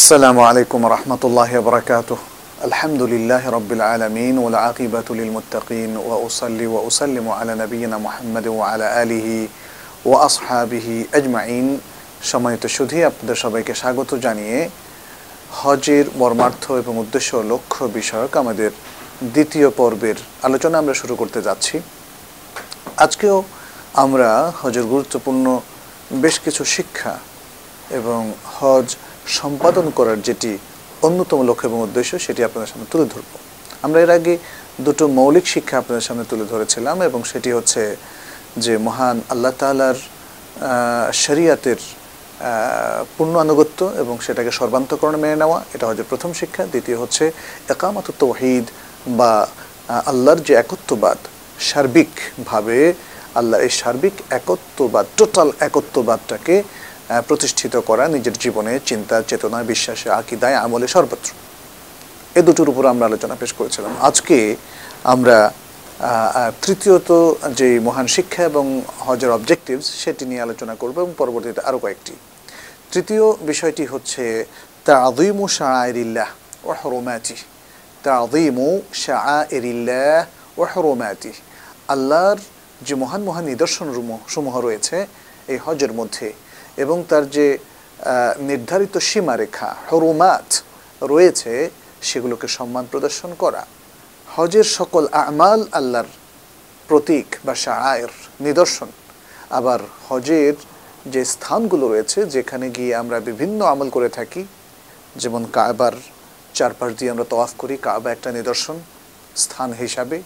[0.00, 2.17] السلام عليكم ورحمة الله وبركاته
[2.61, 9.27] الحمد لله رب العالمين والعاقبة للمتقين وأصلي وأسلم على نبينا محمد وعلى آله
[10.05, 11.67] وأصحابه أجمعين
[12.23, 14.57] সম্মানিত সুধী আপনাদের সবাইকে স্বাগত জানিয়ে
[15.59, 18.71] হজের মর্মার্থ এবং উদ্দেশ্য ও লক্ষ্য বিষয়ক আমাদের
[19.33, 21.75] দ্বিতীয় পর্বের আলোচনা আমরা শুরু করতে যাচ্ছি
[22.97, 23.37] আজকেও
[23.95, 24.29] আমরা
[24.59, 25.45] হজের গুরুত্বপূর্ণ
[26.23, 27.13] বেশ কিছু শিক্ষা
[27.91, 28.19] এবং
[28.55, 28.87] হজ
[29.25, 30.51] সম্পাদন করার যেটি
[31.07, 33.31] অন্যতম লক্ষ্য এবং উদ্দেশ্য, সেটি আপনাদের সামনে তুলে ধরব।
[33.85, 34.33] আমরা এর আগে
[34.85, 37.83] দুটো মৌলিক শিক্ষা আপনাদের সামনে তুলে ধরেছিলাম এবং সেটি হচ্ছে
[38.63, 39.97] যে মহান আল্লাহ তালার
[41.23, 41.79] শরিয়াতের
[43.15, 47.23] পূর্ণ আনুগত্য এবং সেটাকে সর্বান্তকরণে মেনে নেওয়া, এটা হচ্ছে প্রথম শিক্ষা। দ্বিতীয় হচ্ছে
[47.73, 48.65] একামাত তৌহিদ
[49.19, 49.31] বা
[50.11, 51.19] আল্লাহর যে একত্ববাদ,
[51.69, 52.79] সার্বিকভাবে
[53.39, 56.55] আল্লাহ এই সার্বিক একত্ববাদ, টোটাল একত্ববাদটাকে
[57.27, 61.29] প্রতিষ্ঠিত করা নিজের জীবনে চিন্তা, চেতনা, বিশ্বাসে, আকিদায় আমলে সর্বত্র।
[62.39, 64.37] এ দুটোর উপর আমরা আলোচনা পেশ করেছিলাম। আজকে
[65.13, 65.37] আমরা
[66.65, 67.09] তৃতীয়ত
[67.59, 68.65] যে মহান শিক্ষা এবং
[69.05, 72.13] হজের অবজেক্টিভস সেটি নিয়ে আলোচনা করব এবং পরবর্তীতে আরও কয়েকটি।
[72.91, 74.23] তৃতীয় বিষয়টি হচ্ছে
[74.87, 76.29] তাদিমু শাআইরিল্লাহ
[76.67, 77.37] ও হরমাতি।
[78.05, 78.69] তাদিমু
[79.03, 80.17] শাআইরিল্লাহ
[80.59, 81.31] ও হরমাতি।
[81.93, 82.39] আল্লাহর
[82.87, 83.87] যে মহান মহান নিদর্শন
[84.33, 84.97] সমূহ রয়েছে,
[85.51, 86.27] এই হজের মধ্যে
[86.83, 87.47] এবং তার যে
[88.49, 90.47] নির্ধারিত সীমারেখা, হরুমাত
[91.01, 91.53] রয়েছে,
[92.09, 93.63] সেগুলোকে সম্মান প্রদর্শন করা।
[94.27, 96.09] হজের সকল আমাল আল্লাহর
[96.87, 98.11] প্রতীক বা শায়ের,
[98.45, 98.89] নিদর্শন।
[99.57, 100.55] আবার হজের
[101.13, 104.43] যে স্থানগুলো রয়েছে, যেখানে গিয়ে আমরা বিভিন্ন আমল করে থাকি,
[105.21, 105.95] যেমন কাবার
[106.57, 108.77] চারপাশ দিয়ে আমরা তওয়াফ করি, কাবা একটা নিদর্শন
[109.43, 110.17] স্থান হিসাবে,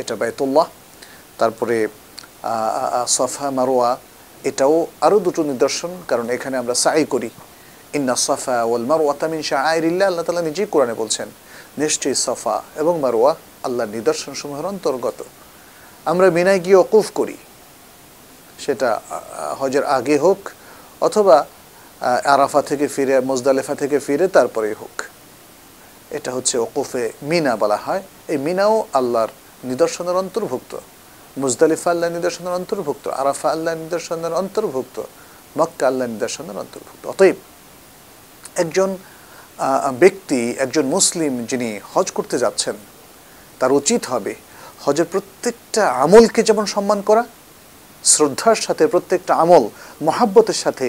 [0.00, 0.66] এটা বায়তুল্লাহ
[1.40, 1.76] তারপরে
[3.16, 3.90] সফা মারোয়া
[4.50, 7.30] এটাও আরও দুটো নিদর্শন, কারণ এখানে আমরা সাই করি।
[7.96, 11.28] ইন্না সফা ওয়াল মারোয়া তামিন শাহরিল্লা আল্লাহ তালা নিজেই কোরআনে বলছেন,
[11.82, 13.32] নিশ্চয়ই সফা এবং মারোয়া
[13.66, 15.18] আল্লাহর নিদর্শন সমূহের অন্তর্গত।
[16.10, 17.36] আমরা মিনায় গিয়ে অকুফ করি,
[18.64, 18.90] সেটা
[19.60, 20.40] হজের আগে হোক,
[21.06, 21.36] অথবা
[22.34, 24.94] আরাফা থেকে ফিরে, মোজদালেফা থেকে ফিরে তারপরেই হোক।
[26.16, 28.02] এটা হচ্ছে ওকুফে মিনা বলা হয়।
[28.32, 29.30] এই মিনাও আল্লাহর
[29.70, 30.72] নিদর্শনের অন্তর্ভুক্ত।
[31.42, 34.96] মুজদালিফা আল্লাহ নিদর্শনের অন্তর্ভুক্ত, আরাফা আল্লাহ নিদর্শনের অন্তর্ভুক্ত,
[35.58, 37.36] মক্কা আল্লাহ নিদর্শনের অন্তর্ভুক্ত। অতএব
[38.62, 38.90] একজন
[40.02, 42.76] ব্যক্তি, একজন মুসলিম যিনি হজ করতে যাচ্ছেন,
[43.60, 44.32] তার উচিত হবে
[44.84, 47.22] হজের প্রত্যেকটা আমলকে যেমন সম্মান করা,
[48.12, 49.64] শ্রদ্ধার সাথে প্রত্যেকটা আমল,
[50.06, 50.86] মহাব্বতের সাথে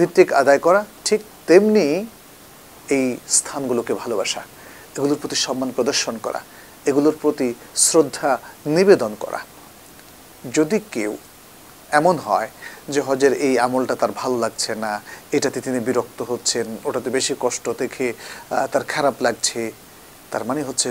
[0.00, 1.84] ভিত্তিক আদায় করা, ঠিক তেমনি
[2.96, 4.40] এই স্থানগুলোকে ভালোবাসা,
[4.96, 6.40] এগুলোর প্রতি সম্মান প্রদর্শন করা।
[6.90, 7.48] এগুলোর প্রতি
[7.84, 8.30] শ্রদ্ধা
[8.76, 9.40] নিবেদন করা।
[10.56, 11.12] যদি কেউ
[11.98, 12.48] এমন হয়
[12.92, 14.92] যে হজের এই আমলটা তার ভালো লাগছে না,
[15.36, 18.08] এটাতে তিনি বিরক্ত হচ্ছেন, ওটাতে বেশি কষ্ট দেখে
[18.72, 19.60] তার খারাপ লাগছে,
[20.32, 20.90] তার মানে হচ্ছে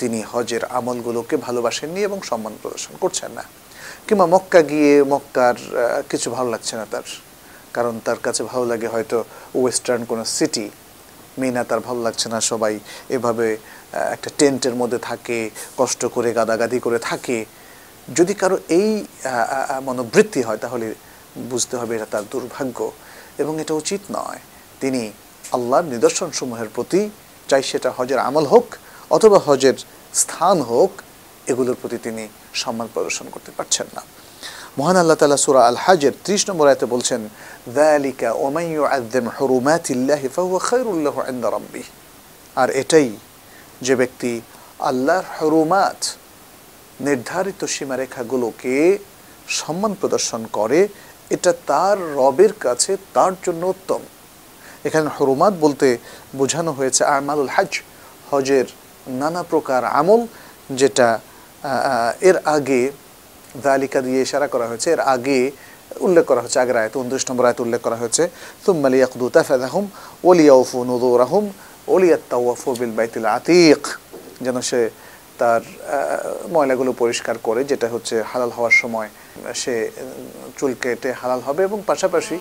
[0.00, 3.44] তিনি হজের আমলগুলোকে ভালোবাসেননি এবং সম্মান প্রদর্শন করছেন না।
[4.06, 5.56] কিংবা মক্কা গিয়ে মক্কার
[6.10, 7.06] কিছু ভালো লাগছে না তার,
[7.76, 9.18] কারণ তার কাছে ভালো লাগে হয়তো
[9.58, 10.66] ওয়েস্টার্ন কোনো সিটি
[11.40, 12.74] মিনা, তার ভালো লাগছে না, সবাই
[13.16, 13.46] এভাবে
[14.14, 15.38] একটা টেন্টের মধ্যে থাকে,
[15.76, 17.38] কষ্ট করে, গাদাগাদি করে থাকে।
[18.18, 18.90] যদি কারও এই
[19.88, 20.86] মনোবৃত্তি হয়, তাহলে
[21.52, 22.78] বুঝতে হবে এটা তার দুর্ভাগ্য।
[23.42, 24.40] এবং এটা উচিত নয়।
[24.80, 25.02] তিনি
[25.56, 27.00] আল্লাহর নিদর্শন সমূহের প্রতি,
[27.48, 28.66] চাই সেটা হজের আমল হোক,
[29.16, 29.76] অথবা হজের
[30.20, 30.90] স্থান হোক,
[31.50, 32.24] এগুলোর প্রতি তিনি
[32.62, 34.02] সম্মান প্রদর্শন করতে পারছেন না।
[34.76, 37.20] মহান আল্লাহ তালা সুরা আল হাজের ত্রিশ নম্বর আয়তে বলছেন
[37.78, 41.86] দ্যালিকা ওমাইয়ু আদ্দেম হরুমাতিল্লাহি ফাহুয়া খায়রুল্লাহ ইনদা রাব্বিহ
[42.56, 43.08] আর এটাই
[43.86, 44.32] যে ব্যক্তি
[44.90, 46.00] আল্লাহর হরুমাত
[47.06, 48.74] নির্ধারিত সীমারেখাগুলোকে
[49.60, 50.80] সম্মান প্রদর্শন করে,
[51.34, 54.00] এটা তার রবের কাছে তার জন্য উত্তম।
[54.86, 55.88] এখানে হরুমাত বলতে
[56.38, 57.72] বোঝানো হয়েছে আমালুল হাজ
[58.30, 58.66] হজের
[59.20, 60.20] নানা প্রকার আমল,
[60.80, 61.08] যেটা
[62.28, 62.80] এর আগে
[63.66, 65.38] দালিকা দিয়ে ইশারা করা হয়েছে। এর আগে
[66.06, 68.22] উল্লেখ করা হচ্ছে, আগের আয়তে উনত্রিশ নম্বর আয়ত উল্লেখ করা হয়েছে
[68.64, 69.84] তুম্মালি ইয়াকদু তাফাদাহুম
[70.28, 71.44] ওলিয়াউফু নুদুরাহুম
[71.94, 73.82] ওলিয়াত্তাওয়াফু বিল বাইতিল আতিক।
[74.44, 74.80] যেন সে
[75.40, 75.62] তার
[76.54, 79.08] ময়লাগুলো পরিষ্কার করে, যেটা হচ্ছে হালাল হওয়ার সময়
[79.62, 79.74] সে
[80.58, 82.36] চুল কেটে হালাল হবে এবং পাশাপাশি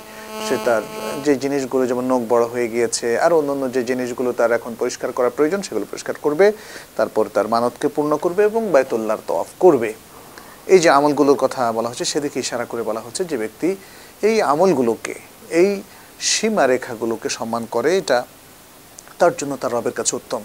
[0.45, 0.83] সে তার,
[1.25, 5.29] যে জিনিসগুলো যেমন নখ বড় হয়ে গিয়েছে, আর অন্যান্য যে জিনিসগুলো তার এখন পরিষ্কার করা
[5.37, 6.45] প্রয়োজন, সেগুলো পরিষ্কার করবে,
[6.97, 9.89] তারপর তার মানতকে পূর্ণ করবে এবং বাইতুল্লাহর তওয়াফ করবে।
[10.73, 13.69] এই যে আমলগুলোর কথা বলা হচ্ছে, সেদিকে ইশারা করে বলা হচ্ছে যে ব্যক্তি
[14.27, 15.15] এই আমলগুলোকে,
[15.61, 15.69] এই
[16.31, 18.19] সীমারেখাগুলোকে সম্মান করে, এটা
[19.19, 20.41] তার জন্য তার রবের কাছে উত্তম।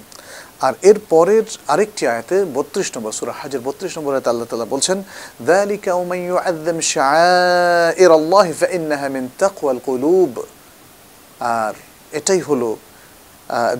[0.67, 4.99] আর এর পরের আরেকটি আয়াতে বত্রিশ নম্বর সুরা হাজের বত্রিশ নম্বর আয়তে আল্লাহ তালা বলছেন
[5.51, 10.33] দ্যালিকা উমাইয়ু আদম শায়ের আল্লাহ ফাইন্নাহা মিন তাকওয়াল কুলুব।
[11.59, 11.75] আর
[12.19, 12.71] এটাই হলো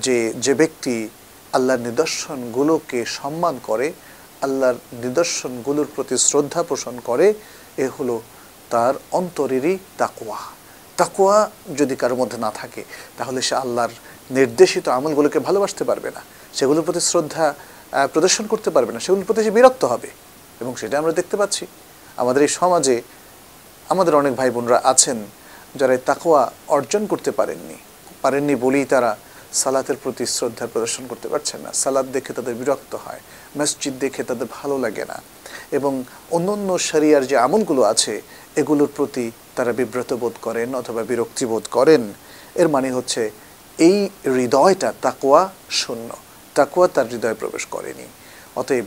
[0.05, 0.95] যে যে ব্যক্তি
[1.57, 3.87] আল্লাহর নিদর্শনগুলোকে সম্মান করে
[4.45, 7.27] আল্লাহর নিদর্শনগুলোর প্রতি শ্রদ্ধা পোষণ করে,
[7.85, 8.17] এ হলো
[8.71, 10.39] তার অন্তরেরই তাকওয়া।
[10.97, 11.37] তাকওয়া
[11.79, 12.83] যদি কারোর মধ্যে না থাকে,
[13.19, 13.93] তাহলে সে আল্লাহর
[14.31, 16.23] নির্দেশিত আমলগুলোকে ভালোবাসতে পারবে না।
[16.55, 17.47] সেগুলোর প্রতি শ্রদ্ধা
[18.13, 20.09] প্রদর্শন করতে পারবে না। সেগুলোর প্রতি সে বিরক্ত হবে।
[20.61, 21.65] এবং সেটা আমরা দেখতে পাচ্ছি।
[22.17, 22.97] আমাদের এই সমাজে
[23.89, 25.19] আমাদের অনেক ভাই বোনরা আছেন
[25.79, 26.43] যারা এই তাকওয়া
[26.77, 27.77] অর্জন করতে পারেননি।
[28.23, 29.11] পারেননি বলেই তারা
[29.61, 33.21] সালাতের প্রতি শ্রদ্ধা প্রদর্শন করতে পারছে না। সালাদ দেখে তাদের বিরক্ত হয়,
[33.59, 35.19] মসজিদ দেখে তাদের ভালো লাগে না
[35.79, 35.93] এবং
[36.37, 38.15] অন্য অন্য শরিয়ার যে আমলগুলো আছে,
[38.61, 39.25] এগুলোর প্রতি
[39.57, 42.03] তারা বিব্রত বোধ করেন অথবা বিরক্তি বোধ করেন।
[42.61, 43.23] এর মানে হচ্ছে
[43.79, 43.97] এই
[44.37, 45.43] হৃদয়টা তাকোয়া
[45.81, 46.09] শূন্য।
[46.55, 48.07] তাকোয়া তার হৃদয়ে প্রবেশ করেনি।
[48.61, 48.87] অতএব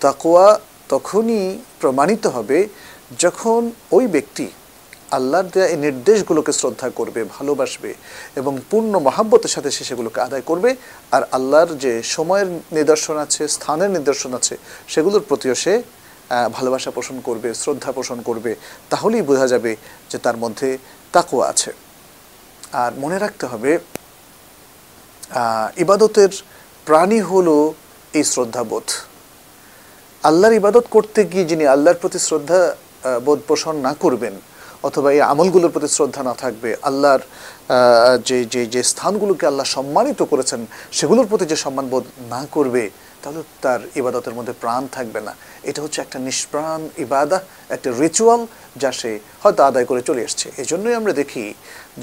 [0.00, 0.46] তাকোয়া
[0.88, 1.44] তখনই
[1.80, 2.58] প্রমাণিত হবে
[3.18, 3.60] যখন
[3.96, 4.46] ওই ব্যক্তি
[5.16, 7.90] আল্লাহর দেয়া এই নির্দেশগুলোকে শ্রদ্ধা করবে, ভালোবাসবে
[8.36, 10.70] এবং পূর্ণ মহাব্বতের সাথে সে সেগুলোকে আদায় করবে।
[11.16, 12.48] আর আল্লাহর যে সময়ের
[12.78, 14.54] নিদর্শন আছে, স্থানের নিদর্শন আছে,
[14.92, 15.74] সেগুলোর প্রতিও সে
[16.56, 18.52] ভালোবাসা পোষণ করবে, শ্রদ্ধা পোষণ করবে।
[18.90, 19.72] তাহলেই বোঝা যাবে
[20.10, 20.68] যে তার মধ্যে
[21.14, 21.70] তাকুয়া আছে।
[22.82, 23.78] আর মনে রাখতে হবে
[25.84, 26.32] ইবাদতের
[26.86, 27.56] প্রাণী হলো
[28.18, 28.86] এই শ্রদ্ধাবোধ।
[30.28, 32.60] আল্লাহর ইবাদত করতে গিয়ে যিনি আল্লাহর প্রতি শ্রদ্ধা
[33.26, 34.34] বোধ পোষণ না করবেন
[34.88, 37.22] অথবা এই আমলগুলোর প্রতি শ্রদ্ধা না থাকবে, আল্লাহর
[38.28, 40.60] যে যে যে স্থানগুলোকে আল্লাহ সম্মানিত করেছেন,
[40.98, 42.04] সেগুলোর প্রতি যে সম্মান বোধ
[42.34, 42.84] না করবে,
[43.22, 45.32] তাহলে তার ইবাদতের মধ্যে প্রাণ থাকবে না।
[45.68, 47.38] এটা হচ্ছে একটা নিষ্প্রাণ ইবাদা,
[47.74, 48.40] একটা রিচুয়াল
[48.82, 49.12] যা সে
[49.42, 51.44] হয়তো আদায় করে চলে এসছে। এই জন্যই আমরা দেখি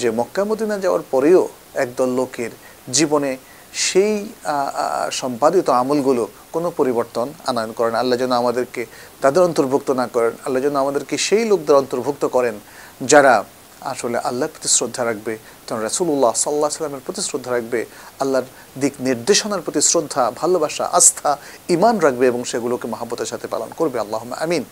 [0.00, 1.42] যে মক্কা মদিনা যাওয়ার পরেও
[1.84, 2.52] একদল লোকের
[2.96, 3.32] জীবনে
[3.74, 4.28] সেই
[5.10, 8.86] সম্পাদিত আমলগুলো কোনো পরিবর্তন আনয়ন করেন। আল্লাহ যেন আমাদেরকে
[9.20, 12.54] তাদের অন্তর্ভুক্ত না করেন। আল্লাহ যেন আমাদেরকে সেই লোকদের অন্তর্ভুক্ত করেন
[13.00, 13.44] যারা
[13.80, 17.84] আসলে আল্লাহর প্রতি শ্রদ্ধা রাখবে তখন রাসুল্লাহ সাল্লাহ সাল্লামের প্রতি শ্রদ্ধা রাখবে
[18.20, 18.42] আল্লাহর
[18.80, 21.36] দিক নির্দেশনার প্রতি শ্রদ্ধা ভালোবাসা আস্থা
[21.68, 24.64] ইমান রাখবে এবং সেগুলোকে মহাব্বতের সাথে পালন করবে। আল্লাহ আমিন।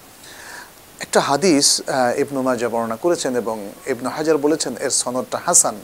[1.00, 5.74] একটা হাদিস আহ, ইবনু মাজা বর্ণনা করেছেন এবং ইবনু হাজার বলেছেন এর সনদটা হাসান।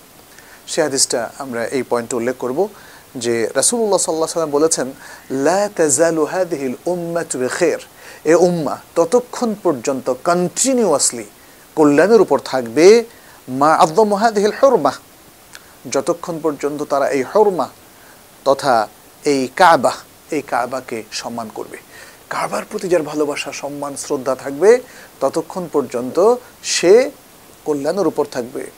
[0.67, 2.69] সে হাদিসটা আমরা এই পয়েন্টে উল্লেখ করব।
[3.15, 4.93] যে রাসূলুল্লাহ সাল্লাহ সাল্লাম বলেছেন,
[5.31, 7.81] লা তাজালু হাদিহিল উম্মাতু বিখাইর।
[8.25, 11.25] এ উম্মা, ততক্ষণ পর্যন্ত কন্টিনিউয়াসলি
[11.77, 13.05] কল্যাণের উপর থাকবে,
[13.49, 14.93] মা আদম হাদিহিল হুরমা
[15.93, 17.69] যতক্ষণ পর্যন্ত তারা এই হরমা
[18.45, 18.89] তথা
[19.25, 19.93] এই কাবা,
[20.31, 21.79] এই কাবাকে সম্মান করবে।
[22.31, 24.81] কাবার প্রতি যার ভালোবাসা, সম্মান, শ্রদ্ধা থাকবে,
[25.21, 27.11] ততক্ষণ পর্যন্ত সে
[27.65, 28.71] কল্যাণের উপর থাকবে।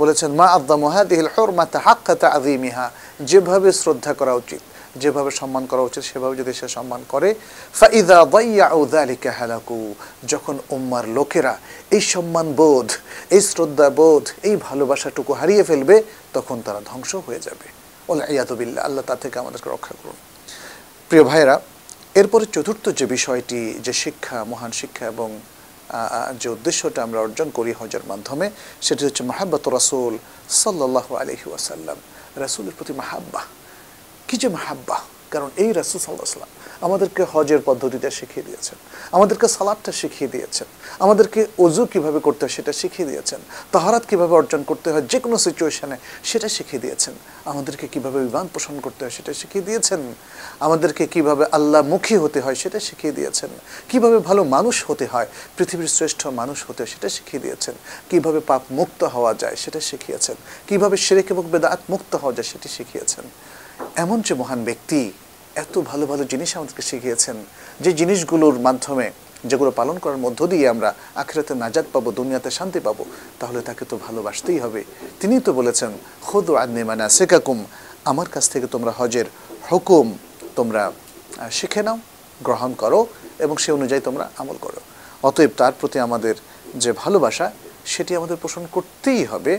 [0.00, 2.86] বলেছেন, মা আব্দা মহাদিহিল হরমাতা হাক্কাতা আদিমিহা
[3.30, 4.62] যেভাবে শ্রদ্ধা করা উচিত,
[5.02, 7.28] যেভাবে সম্মান করা উচিত, সেভাবে যদি সে সম্মান করে,
[7.80, 9.80] ফাইদা দাইয়াউ যালিকা হালাকু।
[10.32, 11.54] যখন উম্মার লোকেরা
[11.96, 12.88] এই সম্মান বোধ,
[13.34, 15.96] এই শ্রদ্ধা বোধ, এই ভালোবাসাটুকু হারিয়ে ফেলবে,
[16.36, 17.66] তখন তারা ধ্বংস হয়ে যাবে।
[18.10, 20.16] ওলা ইয়াতুবিল্লাহ আল্লাহ তা থেকে আমাদেরকে রক্ষা করুন।
[21.08, 21.54] প্রিয় ভাইরা
[22.20, 25.28] এরপরে চতুর্থ যে বিষয়টি, যে শিক্ষা, মহান শিক্ষা এবং
[26.40, 28.46] যে উদ্দেশ্যটা আমরা অর্জন করি হজের মাধ্যমে,
[28.86, 30.14] সেটি হচ্ছে মাহাব্বাত রাসুল
[30.62, 31.98] সাল্লাহ আলহি ওয়াসাল্লাম।
[32.42, 33.40] রাসুলের প্রতি মাহাব্বা
[34.28, 34.96] কি যে মাহাব্বা
[35.32, 36.54] কারণ এই রাসুল সাল্লাহ সাল্লাম
[36.86, 38.76] আমাদেরকে হজের পদ্ধতিটা শিখিয়ে দিয়েছেন।
[39.16, 40.68] আমাদেরকে সালাদটা শিখিয়ে দিয়েছেন।
[41.04, 43.40] আমাদেরকে অজু কীভাবে করতে হয় সেটা শিখিয়ে দিয়েছেন।
[43.74, 45.96] তাহারাত কীভাবে অর্জন করতে হয় যে কোনো সিচুয়েশনে
[46.30, 47.14] সেটা শিখিয়ে দিয়েছেন।
[47.44, 50.00] আমাদেরকে কীভাবে বিমান পোষণ করতে হয় সেটা শিখিয়ে দিয়েছেন।
[50.60, 53.50] আমাদেরকে কীভাবে আল্লাহ মুখী হতে হয় সেটা শিখিয়ে দিয়েছেন।
[53.90, 57.74] কীভাবে ভালো মানুষ হতে হয়, পৃথিবীর শ্রেষ্ঠ মানুষ হতে হয় সেটা শিখিয়ে দিয়েছেন।
[58.10, 60.36] কীভাবে পাপ মুক্ত হওয়া যায় সেটা শিখিয়েছেন।
[60.68, 63.24] কীভাবে সেরেক এবং বেদাত মুক্ত হওয়া যায় সেটি শিখিয়েছেন।
[63.96, 65.00] এমন যে মহান ব্যক্তি
[65.56, 67.36] এত ভালো ভালো জিনিস আমাদেরকে শিখিয়েছেন।
[67.84, 69.06] যে জিনিসগুলোর মাধ্যমে
[69.50, 70.90] যেগুলো পালন করার মধ্য দিয়ে আমরা
[71.22, 73.04] আখেরাতে নাজাদ পাবো, দুনিয়াতে শান্তি পাবো,
[73.40, 74.80] তাহলে তাকে তো ভালোবাসতেই হবে।
[75.20, 75.90] তিনি তো বলেছেন,
[76.26, 77.58] খোদ আদনে মানা শেখাকুম
[78.10, 79.26] আমার কাছ থেকে তোমরা হজের
[79.68, 80.06] হুকুম
[80.58, 80.82] তোমরা
[81.58, 81.98] শিখে নাও,
[82.46, 83.00] গ্রহণ করো
[83.44, 84.80] এবং সে অনুযায়ী তোমরা আমল করো।
[85.28, 86.34] অতএব তার প্রতি আমাদের
[86.82, 87.46] যে ভালোবাসা,
[87.92, 89.54] সেটি আমাদের পোষণ করতেই হবে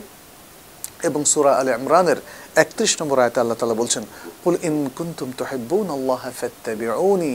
[1.08, 2.20] এবং সূরা আলে ইমরানের
[2.62, 4.04] একত্রিশ নম্বর আয়তে আল্লাহ তালা বলছেন,
[4.44, 7.34] কুল ইন কুনতুম তুহিব্বুন আল্লাহ ফাত্তাবিউনি।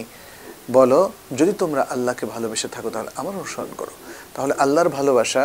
[0.76, 1.00] বলো,
[1.38, 3.92] যদি তোমরা আল্লাহকে ভালোবেসে থাকো, তাহলে আমার অনুসরণ করো।
[4.34, 5.44] তাহলে আল্লাহর ভালোবাসা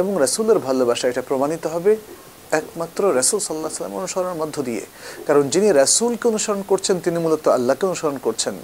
[0.00, 1.92] এবং রাসূলের ভালোবাসা, এটা প্রমাণিত হবে
[2.60, 4.84] একমাত্র রাসূল সাল্লাহ সাল্লাম অনুসরণের মধ্য দিয়ে।
[5.26, 8.54] কারণ যিনি রাসূলকে অনুসরণ করছেন, তিনি মূলত আল্লাহকে অনুসরণ করছেন।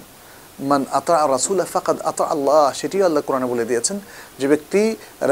[0.69, 3.97] মান আতা রাসুল ফাকাদ আতা আল্লাহ, সেটিও আল্লাহ কোরআনে বলে দিয়েছেন,
[4.39, 4.81] যে ব্যক্তি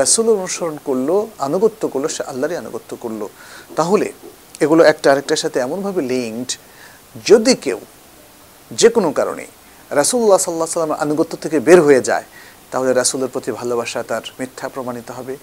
[0.01, 1.09] রাসূলের অনুসরণ করল,
[1.47, 3.21] আনুগত্য করল, সে আল্লাহরই আনুগত্য করল।
[3.79, 4.07] তাহলে
[4.63, 6.51] এগুলো একটা আরেকটার সাথে এমনভাবে লিঙ্কড
[7.29, 7.79] যদি কেউ
[8.79, 9.45] যে কোনো কারণে
[9.99, 12.25] রাসূলুল্লাহ সাল্লাহ সাল্লামের আনুগত্য থেকে বের হয়ে যায়,
[12.71, 15.33] তাহলে রাসূলের প্রতি ভালোবাসা তার মিথ্যা প্রমাণিত হবে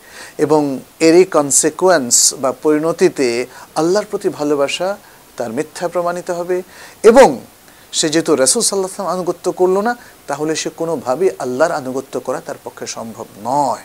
[0.44, 0.62] এবং
[1.08, 3.26] এরই কনসিকোয়েন্স বা পরিণতিতে
[3.80, 4.88] আল্লাহর প্রতি ভালোবাসা
[5.38, 6.56] তার মিথ্যা প্রমাণিত হবে
[7.10, 7.28] এবং
[7.98, 9.92] সে যেহেতু রসুল সাল্লাহ সাল্লাম আনুগত্য করল না,
[10.28, 13.84] তাহলে সে কোনোভাবেই আল্লাহর আনুগত্য করা তার পক্ষে সম্ভব নয়।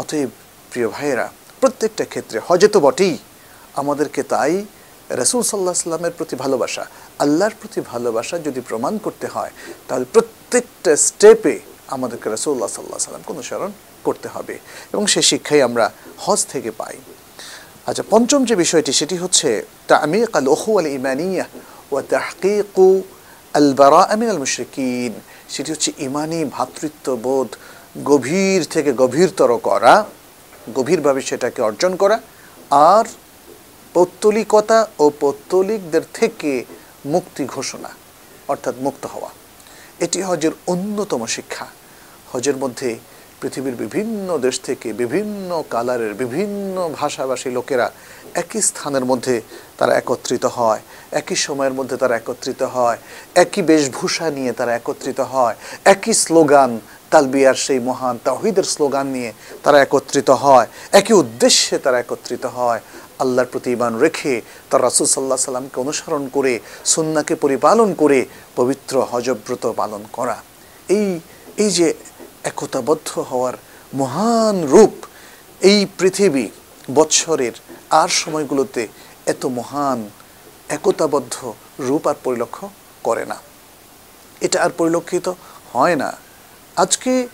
[0.00, 0.30] অতএব
[0.70, 1.26] প্রিয় ভাইয়েরা,
[1.60, 3.14] প্রত্যেকটা ক্ষেত্রে হজে তো বটেই
[3.80, 4.54] আমাদেরকে তাই
[5.22, 6.84] রসুল সাল্লাহ সাল্লামের প্রতি ভালোবাসা,
[7.24, 9.52] আল্লাহর প্রতি ভালোবাসা যদি প্রমাণ করতে হয়,
[9.88, 11.54] তাহলে প্রত্যেকটা স্টেপে
[11.94, 13.70] আমাদেরকে রসুল্লাহ সাল্লাহ সাল্লামকে অনুসরণ
[14.06, 14.54] করতে হবে
[14.92, 15.84] এবং সে শিক্ষাই আমরা
[16.24, 16.96] হজ থেকে পাই।
[17.88, 19.48] আচ্ছা পঞ্চম যে বিষয়টি, সেটি হচ্ছে
[19.90, 21.44] তামিক আল ওহু আল ইমানিয়া
[21.92, 22.88] ও তাহকিকু
[23.54, 25.12] আল বারা আমিন আল মুশরিকিন।
[25.54, 27.48] সেটি হচ্ছে ইমানি ভ্রাতৃত্ববোধ
[28.10, 29.94] গভীর থেকে গভীরতর করা,
[30.78, 32.16] গভীরভাবে সেটাকে অর্জন করা,
[32.92, 33.04] আর
[33.94, 36.50] পৌত্তলিকতা ও পৌত্তলিকদের থেকে
[37.14, 37.90] মুক্তি ঘোষণা,
[38.52, 39.30] অর্থাৎ মুক্ত হওয়া।
[40.04, 41.66] এটি হজের অন্যতম শিক্ষা।
[42.32, 42.90] হজের মধ্যে
[43.40, 47.86] পৃথিবীর বিভিন্ন দেশ থেকে বিভিন্ন কালারের বিভিন্ন ভাষাভাষী লোকেরা
[48.42, 49.36] একই স্থানের মধ্যে
[49.78, 50.80] তারা একত্রিত হয়,
[51.20, 52.98] একই সময়ের মধ্যে তারা একত্রিত হয়,
[53.34, 55.54] একই বেশভূষা নিয়ে তারা একত্রিত হয়,
[55.94, 56.70] একই স্লোগান,
[57.12, 59.30] তালবিয়ার সেই মহান তাহিদের স্লোগান নিয়ে
[59.64, 60.66] তারা একত্রিত হয়,
[60.98, 62.80] একই উদ্দেশ্যে তারা একত্রিত হয়।
[63.18, 68.24] আল্লাহর প্রতি ইমান রেখে তার রাসুল সাল্লাহ সাল্লামকে অনুসরণ করে, সুন্নাকে পরিপালন করে,
[68.56, 70.42] পবিত্র হজব্রত পালন করা।
[70.88, 71.20] এই
[71.56, 71.94] এই যে
[72.44, 73.54] একতাবদ্ধ হওয়ার
[73.94, 74.94] মহান রূপ,
[75.60, 76.48] এই পৃথিবী
[76.94, 77.52] বৎসরের
[77.90, 78.88] আর সময়গুলোতে
[79.26, 80.08] এত মহান
[80.68, 82.70] একতাবদ্ধ রূপ আর পরিলক্ষ্য
[83.02, 83.36] করে না।
[84.40, 85.32] এটা আর পরিলক্ষিত
[85.72, 86.12] হয় না।
[86.76, 87.28] আজকে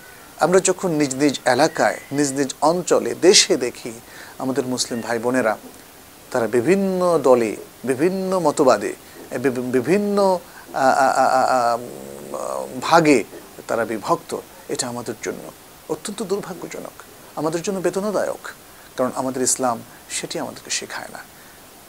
[0.45, 3.93] আমরা যখন নিজ নিজ এলাকায়, নিজ নিজ অঞ্চলে, দেশে দেখি
[4.43, 5.55] আমাদের মুসলিম ভাই বোনেরা,
[6.33, 7.53] তারা বিভিন্ন দলে,
[7.91, 8.93] বিভিন্ন মতবাদে
[9.77, 10.19] বিভিন্ন
[12.87, 13.19] ভাগে
[13.69, 14.31] তারা বিভক্ত।
[14.73, 15.45] এটা আমাদের জন্য
[15.93, 16.97] অত্যন্ত দুর্ভাগ্যজনক,
[17.41, 18.43] আমাদের জন্য বেদনাদায়ক,
[18.97, 19.77] কারণ আমাদের ইসলাম
[20.17, 21.21] সেটি আমাদেরকে শেখায় না।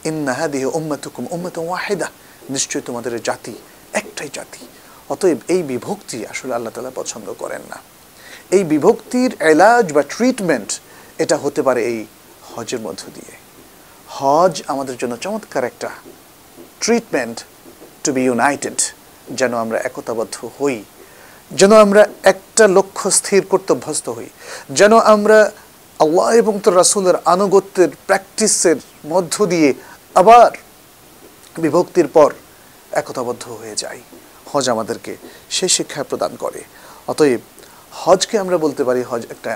[0.09, 2.07] ইন্নাহাদিহ উম্মাতুকুম উম্মাত ওয়াহেদা,
[2.53, 3.53] নিশ্চয়ই তোমাদের জাতি
[4.01, 4.63] একটাই জাতি।
[5.13, 7.79] অতএব এই বিভক্তি আসলে আল্লাহ তালা পছন্দ করেন না।
[8.55, 10.69] এই বিভক্তির এলাজ বা ট্রিটমেন্ট
[11.23, 11.99] এটা হতে পারে এই
[12.51, 13.33] হজের মধ্য দিয়ে।
[14.17, 15.89] হজ আমাদের জন্য চমৎকার একটা
[16.83, 17.37] ট্রিটমেন্ট
[18.03, 18.79] টু বি ইউনাইটেড
[19.39, 20.77] যেন আমরা একতাবদ্ধ হই,
[21.59, 24.29] যেন আমরা একটা লক্ষ্য স্থির করতে অভ্যস্ত হই,
[24.77, 25.39] যেন আমরা
[25.99, 28.77] আল্লাহ এবং তোর রাসুলের আনুগত্যের প্র্যাকটিসের
[29.11, 29.69] মধ্য দিয়ে
[30.21, 30.51] আবার
[31.63, 32.29] বিভক্তির পর
[33.01, 33.99] একতাবদ্ধ হয়ে যাই।
[34.49, 35.13] হজ আমাদেরকে
[35.55, 36.61] সে শিক্ষা প্রদান করে।
[37.11, 37.41] অতএব
[37.91, 39.53] হজকে আমরা বলতে পারি হজ একটা,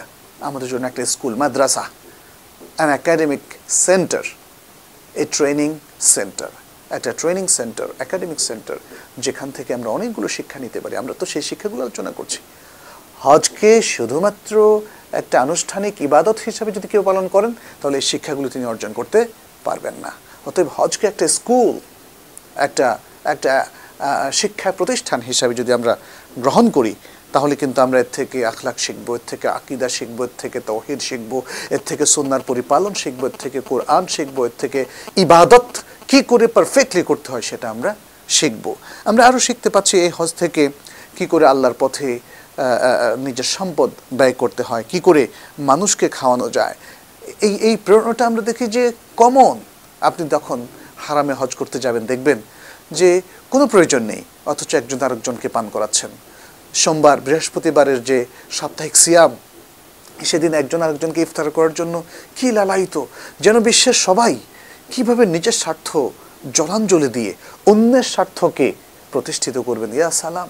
[0.50, 1.84] আমাদের জন্য একটা school, Madrasa
[2.78, 3.44] an academic
[3.86, 4.24] centre
[5.22, 5.70] a training
[6.16, 6.52] centre
[6.98, 8.78] একটা ট্রেনিং সেন্টার একাডেমিক সেন্টার
[9.26, 12.40] যেখান থেকে আমরা অনেকগুলো শিক্ষা নিতে পারি। আমরা তো সেই শিক্ষাগুলো আলোচনা করছি।
[13.26, 14.54] হজকে শুধুমাত্র
[15.20, 19.20] একটা আনুষ্ঠানিক ইবাদত হিসাবে যদি কেউ পালন করেন, তাহলে এই শিক্ষাগুলো তিনি অর্জন করতে
[19.68, 20.12] পারবেন না।
[20.48, 21.74] অতএব হজকে একটা স্কুল,
[22.66, 22.88] একটা
[23.34, 23.54] একটা
[24.42, 25.94] শিক্ষা প্রতিষ্ঠান হিসাবে যদি আমরা
[26.44, 26.94] গ্রহণ করি
[27.36, 31.32] তাহলে কিন্তু আমরা এর থেকে আখলাখ শিখব, এর থেকে আকিদা শিখব, এর থেকে তহিদ শিখব,
[31.76, 34.80] এর থেকে সন্ন্যার পরিপালন শিখব, এর থেকে কোরআন শিখব, এর থেকে
[35.24, 35.68] ইবাদত
[36.10, 37.92] কি করে পারফেক্টলি করতে হয় সেটা আমরা
[38.38, 38.66] শিখব।
[39.10, 40.64] আমরা আরও শিখতে পাচ্ছি এই হজ থেকে
[41.18, 42.10] কি করে আল্লাহর পথে
[43.26, 43.90] নিজের সম্পদ
[44.20, 45.24] ব্যয় করতে হয়, কি করে
[45.70, 46.76] মানুষকে খাওয়ানো যায়।
[47.48, 48.84] এই এই প্রেরণাটা আমরা দেখি যে
[49.22, 49.56] কমন
[50.10, 50.60] আপনি তখন
[51.06, 52.40] হারামে হজ করতে যাবেন দেখবেন
[53.00, 53.10] যে
[53.54, 56.12] কোনো প্রয়োজন নেই, অথচ একজন আরেকজনকে পান করাচ্ছেন।
[56.82, 58.18] সোমবার বৃহস্পতিবারের যে
[58.58, 59.32] সাপ্তাহিক সিয়াম,
[60.30, 61.96] সেদিন একজন আরেকজনকে ইফতার করার জন্য
[62.38, 62.96] কি লালায়িত,
[63.44, 64.34] যেন বিশ্বের সবাই
[64.94, 65.90] কীভাবে নিজের স্বার্থ
[66.58, 67.32] জলাঞ্জলি দিয়ে
[67.72, 68.68] অন্যের স্বার্থকে
[69.14, 70.50] প্রতিষ্ঠিত করবেন। ইয়া সালাম,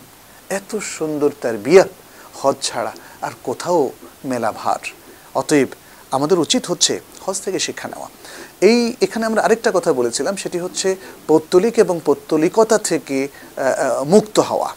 [0.60, 1.86] এত সুন্দর তার বিয়া
[2.40, 2.92] হজ ছাড়া
[3.26, 3.80] আর কোথাও
[4.32, 4.82] মেলা ভার।
[5.40, 5.70] অতএব
[6.16, 8.10] আমাদের উচিত হচ্ছে হজ থেকে শিক্ষা নেওয়া।
[8.70, 10.88] এই এখানে আমরা আরেকটা কথা বলেছিলাম, সেটি হচ্ছে
[11.30, 13.18] পৌত্তলিক এবং পৌত্তলিকতা থেকে
[14.14, 14.70] মুক্ত হওয়া।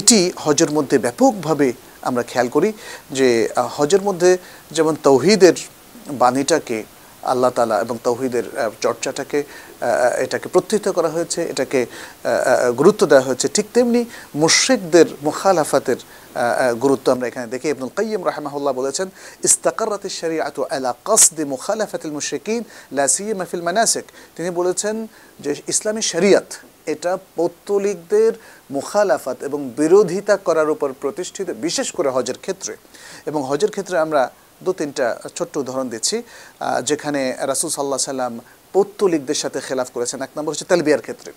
[0.00, 1.68] এটি হজের মধ্যে ব্যাপকভাবে
[2.08, 2.70] আমরা খেয়াল করি
[3.18, 3.28] যে
[3.76, 4.30] হজের মধ্যে
[4.76, 5.56] যেমন তৌহিদের
[6.22, 6.78] বাণীটাকে
[7.32, 8.44] আল্লাহ তালা এবং তৌহিদের
[8.84, 9.38] চর্চাটাকে
[10.24, 11.80] এটাকে প্রত্যয়িত করা হয়েছে, এটাকে
[12.80, 14.00] গুরুত্ব দেওয়া হয়েছে। ঠিক তেমনি
[14.42, 16.00] মুশ্রিকদের মুখালাফাতের
[16.84, 19.06] গুরুত্ব আমরা এখানে দেখি। ইবনুল কাইয়িম রাহমাহুল্লাহ বলেছেন
[19.48, 22.62] ইস্তাকারাত শরিয়াতু আলা কসদি মুখালাফাতিল মুশরিকিন,
[22.96, 24.06] লা সিয়ামা ফিল মানাসিক।
[24.36, 24.94] তিনি বলেছেন
[25.44, 26.48] যে, ইসলামী শরিয়াত
[26.92, 28.32] এটা পৌত্তলিকদের
[28.76, 32.74] মুখালাফাত এবং বিরোধিতা করার উপর প্রতিষ্ঠিত, বিশেষ করে হজের ক্ষেত্রে।
[33.30, 34.22] এবং হজের ক্ষেত্রে আমরা
[34.64, 36.16] দু, তিনটা ছোট্ট উদাহরণ দিচ্ছি
[36.88, 37.20] যেখানে
[37.50, 38.34] রাসুল সাল্লাহ সাল্লাম
[38.74, 41.30] পৌত্তলিকদের সাথে খেলাফ করেছেন। এক নম্বর হচ্ছে তালবিয়ার ক্ষেত্রে।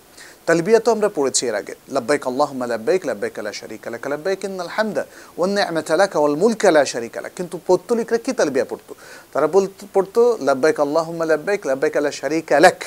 [0.48, 4.72] তালবিয়া তো আমরা পড়েছি এর আগে, লাব্বাইক আল্লাহুম্মা লাব্বাইক লাব্বাইক লা শারীকা লাক, লাব্বাইক ইন্নাল
[4.76, 5.02] হামদা
[5.38, 8.92] ওয়ান নি'মাতা লাক ওয়াল মুলকা লা শারীকা লাক। কিন্তু পৌত্তলিকরা কি তালবিয়া পড়তো?
[9.32, 12.78] তারা বলতো পড়তো, লাব্বাইক আল্লাহুম্মা লাব্বাইক লাব্বাইক লা শারীকা লাক।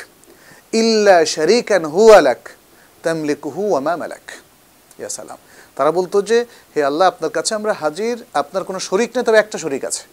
[0.74, 2.50] ইল্লা শরিকান হুয়ালাক
[3.56, 4.32] ওয়া মা মালাক।
[5.00, 5.38] ইয়া সালাম।
[5.76, 6.46] তারা বলতো যে,
[6.76, 10.04] হে আল্লাহ, আপনার কাছে আমরা হাজির, আপনার কোনো শরিক নেই, তবে একটা শরিক আছে।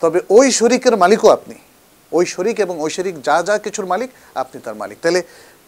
[0.00, 1.54] তবে ওই শরিকের মালিকও আপনি।
[2.12, 5.22] ওই শরিক এবং ওই শরিক যা যা কিছুর মালিক, আপনি তার মালিক। তাহলে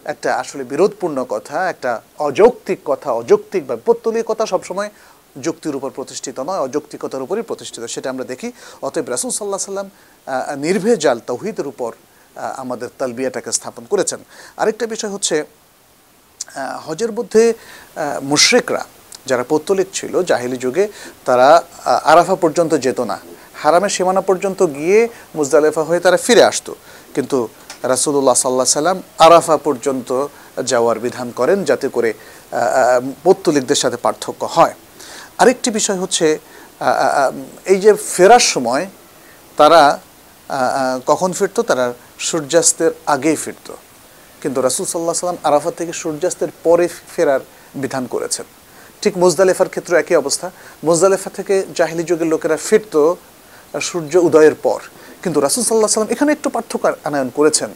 [0.05, 4.89] একটা আসলে বিরোধপূর্ণ কথা, একটা অযৌক্তিক কথা, অযৌক্তিক বা পত্তলীয় কথা সবসময়
[5.41, 8.51] যুক্তির উপর প্রতিষ্ঠিত নয়, অযৌক্তিকতার উপরই প্রতিষ্ঠিত, সেটা আমরা দেখি।
[8.81, 9.89] অতএব রাসুল সাল্লাহ সাল্লাম
[10.57, 11.91] নির্ভেজাল, তৌহিদের উপর
[12.35, 14.19] আমাদের তালবিয়াটাকে স্থাপন করেছেন।
[14.61, 15.35] আরেকটা বিষয় হচ্ছে
[16.85, 17.43] হজের মধ্যে
[18.31, 18.83] মুশ্রিকরা
[19.29, 20.85] যারা পৌত্তলিক ছিল জাহিলি যুগে,
[21.27, 21.47] তারা
[22.11, 23.17] আরাফা পর্যন্ত যেত না।
[23.61, 24.99] হারামের সীমানা পর্যন্ত গিয়ে
[25.37, 26.71] মুজদালেফা হয়ে তারা ফিরে আসতো।
[27.15, 27.37] কিন্তু
[27.93, 30.09] রাসুল্লাহ সাল্লাহ সাল্লাম আরাফা পর্যন্ত
[30.71, 32.09] যাওয়ার বিধান করেন যাতে করে
[33.23, 34.73] পৌত্তলিকদের সাথে পার্থক্য হয়।
[35.41, 36.25] আরেকটি বিষয় হচ্ছে
[37.71, 38.83] এই যে ফেরার সময়
[39.59, 39.81] তারা
[41.09, 41.61] কখন ফিরতো?
[41.69, 41.85] তারা
[42.21, 43.77] সূর্যাস্তের আগেই ফিরতো।
[44.41, 47.39] কিন্তু রাসুল সাল্লাহ সাল্লাম আরাফা থেকে সূর্যাস্তের পরে ফেরার
[47.75, 48.45] বিধান করেছেন।
[49.01, 50.51] ঠিক মুজদালেফার ক্ষেত্রে একই অবস্থা।
[50.83, 53.13] মুজদালেফা থেকে জাহিলি যুগের লোকেরা ফিরত
[53.81, 54.79] সূর্য উদয়ের পর।
[55.23, 57.69] কিন্তু রাসুল সাল্লাহ সাল্লাম এখানে একটু পার্থক্য আনায়ন করেছেন।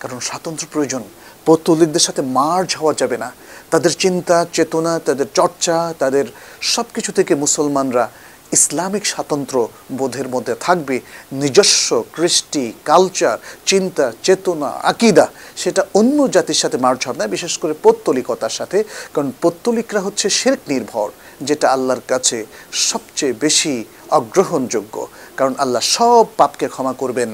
[0.00, 1.02] কারণ স্বাতন্ত্র্য প্রয়োজন।
[1.46, 3.32] পৌত্তলিকদের সাথে মার্জ হওয়া যাবে না।
[3.70, 6.24] তাদের চিন্তা, চেতনা, তাদের চর্চা, তাদের
[6.60, 8.10] সব কিছু থেকে মুসলমানরা
[8.52, 9.56] ইসলামিক স্বাতন্ত্র
[9.98, 10.96] বোধের মধ্যে থাকবে
[11.32, 15.26] নিজস্ব কৃষ্টি কালচার চিন্তা, চেতনা, আকিদা।
[15.56, 18.78] সেটা অন্য জাতির সাথে মার্চ হবে না, বিশেষ করে পত্তলিকতার সাথে।
[19.14, 21.08] কারণ পত্তলিকরা হচ্ছে শেরক নির্ভর,
[21.48, 22.38] যেটা আল্লাহর কাছে
[22.72, 23.74] সবচেয়ে বেশি
[24.20, 24.96] অগ্রহণযোগ্য।
[25.38, 27.30] কারণ আল্লাহ সব পাপকে ক্ষমা করবেন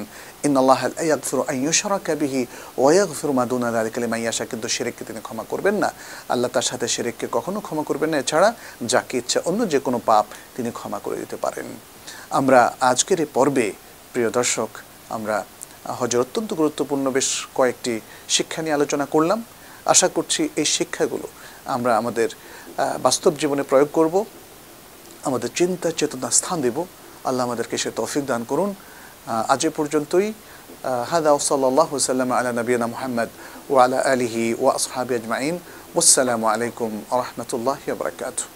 [0.49, 2.43] ইন্নআল্লাহ ইয়াগফিরু আন ইউশরাকা বিহি
[2.81, 5.88] ওয়া ইয়াগফিরু মা দুনা যালিকা লিমান ইয়াশা। কিন্তু শিরককে তিনি ক্ষমা করবেন না।
[6.33, 8.49] আল্লাহ তার সাথে শিরককে কখনো ক্ষমা করবেন না। এছাড়া
[8.93, 10.25] যাকে ইচ্ছা অন্য যে কোনো পাপ
[10.57, 11.67] তিনি ক্ষমা করে দিতে পারেন।
[12.38, 12.61] আমরা
[12.91, 13.67] আজকের এই পর্বে,
[14.12, 14.71] প্রিয় দর্শক,
[15.17, 15.37] আমরা
[15.99, 17.95] হজের অত্যন্ত গুরুত্বপূর্ণ বেশ কয়েকটি
[18.37, 19.38] শিক্ষা নিয়ে আলোচনা করলাম।
[19.93, 21.26] আশা করছি এই শিক্ষাগুলো
[21.75, 22.29] আমরা আমাদের
[23.07, 24.15] বাস্তব জীবনে প্রয়োগ করব।
[25.28, 26.76] আমাদের চিন্তা চেতনা স্থান দেব।
[27.28, 28.71] আল্লাহ আমাদেরকে সে তৌফিক দান করুন।
[29.52, 30.26] আজ এ পর্যন্তই
[31.10, 33.28] হাদা সাল্লাহ সাল্লাম আলা নবীনা মোহাম্মদ
[33.71, 35.54] ও আলা আলিহি ও আসহাবি আজমাইন
[35.99, 38.55] আসসালামু আলাইকুম আ রহমতুল্লাহ বারকাতুহ